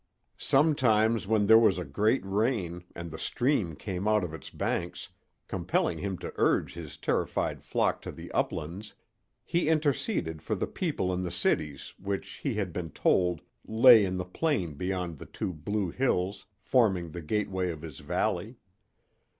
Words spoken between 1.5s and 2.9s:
was a great rain,